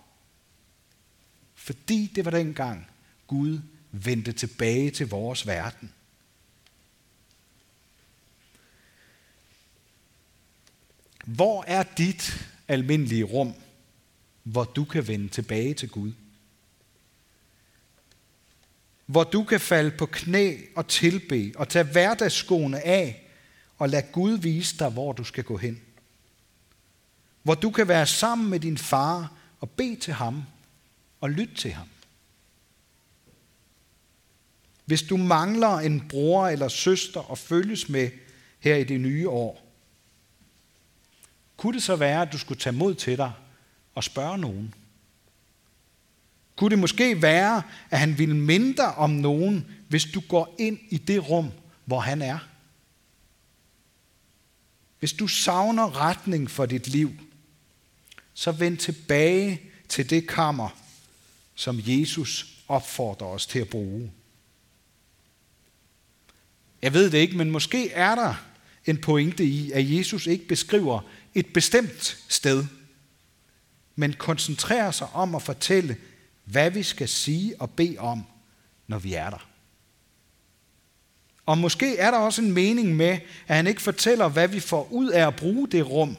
Fordi 1.54 2.12
det 2.14 2.24
var 2.24 2.30
dengang 2.30 2.86
Gud 3.26 3.60
vendte 3.92 4.32
tilbage 4.32 4.90
til 4.90 5.08
vores 5.08 5.46
verden. 5.46 5.92
Hvor 11.24 11.64
er 11.66 11.82
dit 11.82 12.48
almindelige 12.68 13.24
rum, 13.24 13.54
hvor 14.42 14.64
du 14.64 14.84
kan 14.84 15.08
vende 15.08 15.28
tilbage 15.28 15.74
til 15.74 15.88
Gud? 15.88 16.12
Hvor 19.06 19.24
du 19.24 19.44
kan 19.44 19.60
falde 19.60 19.90
på 19.90 20.06
knæ 20.06 20.56
og 20.76 20.88
tilbe 20.88 21.52
og 21.56 21.68
tage 21.68 21.84
hverdagsskoene 21.84 22.80
af 22.86 23.30
og 23.78 23.88
lade 23.88 24.06
Gud 24.12 24.38
vise 24.38 24.78
dig, 24.78 24.88
hvor 24.88 25.12
du 25.12 25.24
skal 25.24 25.44
gå 25.44 25.56
hen. 25.56 25.80
Hvor 27.42 27.54
du 27.54 27.70
kan 27.70 27.88
være 27.88 28.06
sammen 28.06 28.50
med 28.50 28.60
din 28.60 28.78
far 28.78 29.32
og 29.60 29.70
bede 29.70 29.96
til 29.96 30.12
ham 30.12 30.42
og 31.20 31.30
lytte 31.30 31.54
til 31.54 31.72
ham. 31.72 31.88
Hvis 34.84 35.02
du 35.02 35.16
mangler 35.16 35.78
en 35.78 36.08
bror 36.08 36.48
eller 36.48 36.68
søster 36.68 37.30
at 37.32 37.38
følges 37.38 37.88
med 37.88 38.10
her 38.58 38.76
i 38.76 38.84
det 38.84 39.00
nye 39.00 39.28
år, 39.28 39.72
kunne 41.56 41.74
det 41.74 41.82
så 41.82 41.96
være, 41.96 42.22
at 42.22 42.32
du 42.32 42.38
skulle 42.38 42.60
tage 42.60 42.76
mod 42.76 42.94
til 42.94 43.18
dig 43.18 43.32
og 43.94 44.04
spørge 44.04 44.38
nogen? 44.38 44.74
Kunne 46.56 46.70
det 46.70 46.78
måske 46.78 47.22
være, 47.22 47.62
at 47.90 47.98
han 47.98 48.18
ville 48.18 48.36
mindre 48.36 48.94
om 48.94 49.10
nogen, 49.10 49.66
hvis 49.88 50.04
du 50.04 50.20
går 50.20 50.54
ind 50.58 50.78
i 50.90 50.98
det 50.98 51.30
rum, 51.30 51.50
hvor 51.84 52.00
han 52.00 52.22
er? 52.22 52.38
Hvis 54.98 55.12
du 55.12 55.26
savner 55.26 56.00
retning 56.00 56.50
for 56.50 56.66
dit 56.66 56.88
liv, 56.88 57.12
så 58.34 58.52
vend 58.52 58.76
tilbage 58.76 59.60
til 59.88 60.10
det 60.10 60.26
kammer, 60.28 60.68
som 61.54 61.80
Jesus 61.82 62.46
opfordrer 62.68 63.26
os 63.26 63.46
til 63.46 63.58
at 63.58 63.68
bruge. 63.68 64.12
Jeg 66.82 66.94
ved 66.94 67.10
det 67.10 67.18
ikke, 67.18 67.36
men 67.36 67.50
måske 67.50 67.90
er 67.90 68.14
der 68.14 68.34
en 68.86 69.00
pointe 69.00 69.44
i, 69.44 69.72
at 69.72 69.90
Jesus 69.90 70.26
ikke 70.26 70.48
beskriver 70.48 71.00
et 71.34 71.46
bestemt 71.52 72.24
sted, 72.28 72.64
men 73.96 74.12
koncentrerer 74.12 74.90
sig 74.90 75.08
om 75.12 75.34
at 75.34 75.42
fortælle, 75.42 75.96
hvad 76.44 76.70
vi 76.70 76.82
skal 76.82 77.08
sige 77.08 77.60
og 77.60 77.70
bede 77.70 77.98
om, 77.98 78.22
når 78.86 78.98
vi 78.98 79.14
er 79.14 79.30
der. 79.30 79.48
Og 81.46 81.58
måske 81.58 81.98
er 81.98 82.10
der 82.10 82.18
også 82.18 82.42
en 82.42 82.52
mening 82.52 82.96
med, 82.96 83.18
at 83.46 83.56
han 83.56 83.66
ikke 83.66 83.82
fortæller, 83.82 84.28
hvad 84.28 84.48
vi 84.48 84.60
får 84.60 84.88
ud 84.92 85.08
af 85.08 85.26
at 85.26 85.36
bruge 85.36 85.68
det 85.68 85.90
rum. 85.90 86.16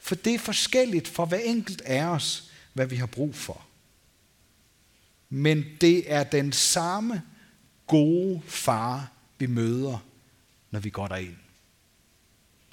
For 0.00 0.14
det 0.14 0.34
er 0.34 0.38
forskelligt 0.38 1.08
for 1.08 1.26
hver 1.26 1.38
enkelt 1.38 1.80
af 1.80 2.04
os, 2.04 2.50
hvad 2.72 2.86
vi 2.86 2.96
har 2.96 3.06
brug 3.06 3.34
for. 3.34 3.64
Men 5.28 5.64
det 5.80 6.12
er 6.12 6.24
den 6.24 6.52
samme 6.52 7.22
gode 7.86 8.42
far, 8.46 9.12
vi 9.38 9.46
møder, 9.46 9.98
når 10.70 10.80
vi 10.80 10.90
går 10.90 11.08
derind. 11.08 11.36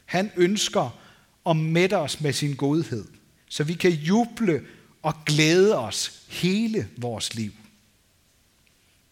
Han 0.05 0.31
ønsker 0.35 0.99
at 1.45 1.57
mætte 1.57 1.97
os 1.97 2.21
med 2.21 2.33
sin 2.33 2.55
godhed, 2.55 3.05
så 3.49 3.63
vi 3.63 3.73
kan 3.73 3.91
juble 3.91 4.65
og 5.05 5.25
glæde 5.25 5.77
os 5.77 6.23
hele 6.27 6.87
vores 6.97 7.35
liv. 7.35 7.51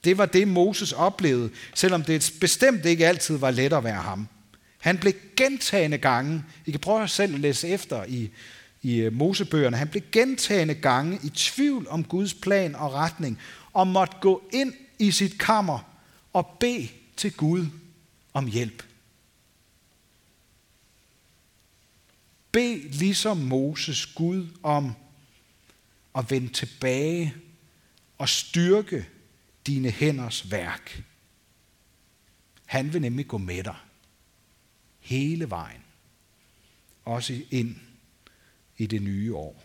Det 0.04 0.18
var 0.18 0.26
det, 0.26 0.48
Moses 0.48 0.92
oplevede, 0.92 1.50
selvom 1.74 2.04
det 2.04 2.34
bestemt 2.40 2.86
ikke 2.86 3.08
altid 3.08 3.38
var 3.38 3.52
let 3.52 3.74
at 3.74 3.84
være 3.84 4.02
ham. 4.02 4.28
Han 4.80 4.98
blev 4.98 5.14
gentagende 5.36 5.98
gange, 5.98 6.44
I 6.66 6.72
kan 6.72 6.80
prøve 6.80 7.08
selv 7.08 7.34
at 7.34 7.40
læse 7.40 7.68
efter 7.68 8.04
i, 8.04 8.30
i 8.82 8.96
øh, 8.96 9.14
Mosebøgerne, 9.14 9.78
han 9.78 9.88
blev 9.88 10.04
gentagende 10.12 10.74
gange 10.74 11.20
i 11.24 11.30
tvivl 11.30 11.88
om 11.90 12.04
Guds 12.04 12.34
plan 12.34 12.76
og 12.76 12.94
retning, 12.94 13.40
og 13.74 13.88
måtte 13.88 14.18
gå 14.22 14.44
ind 14.54 14.74
i 15.00 15.12
sit 15.12 15.40
kammer 15.40 15.80
og 16.34 16.58
bede 16.60 16.88
til 17.18 17.34
Gud 17.34 17.66
om 18.34 18.48
hjælp. 18.48 18.84
Bed 22.52 22.78
ligesom 22.92 23.38
Moses 23.38 24.06
Gud 24.06 24.48
om 24.64 24.94
at 26.18 26.32
vende 26.32 26.54
tilbage 26.54 27.36
og 28.18 28.30
styrke 28.30 29.08
dine 29.68 29.90
hænders 29.90 30.52
værk. 30.52 31.04
Han 32.66 32.94
vil 32.94 33.02
nemlig 33.02 33.28
gå 33.28 33.38
med 33.38 33.64
dig 33.64 33.76
hele 35.00 35.50
vejen, 35.50 35.84
også 37.06 37.42
ind 37.52 37.76
i 38.78 38.86
det 38.86 39.02
nye 39.02 39.36
år. 39.36 39.64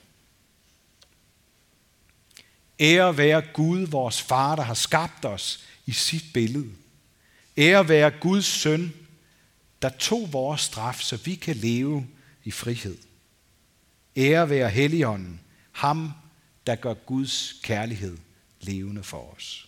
Ære 2.81 3.17
være 3.17 3.43
Gud, 3.53 3.87
vores 3.87 4.23
far, 4.23 4.57
der 4.57 4.63
har 4.63 4.75
skabt 4.75 5.25
os 5.25 5.65
i 5.87 5.93
sit 5.93 6.25
billede. 6.35 6.73
Ære 7.57 7.89
være 7.89 8.11
Guds 8.11 8.47
søn, 8.47 8.93
der 9.83 9.89
tog 9.89 10.33
vores 10.33 10.61
straf, 10.61 11.01
så 11.01 11.17
vi 11.17 11.35
kan 11.35 11.57
leve 11.57 12.07
i 12.45 12.51
frihed. 12.51 12.99
Ære 14.17 14.51
være 14.51 14.71
Helligånden, 14.71 15.41
ham, 15.73 16.13
der 16.69 16.75
gør 16.75 16.95
Guds 16.95 17.61
kærlighed 17.63 18.19
levende 18.61 19.03
for 19.03 19.35
os. 19.37 19.68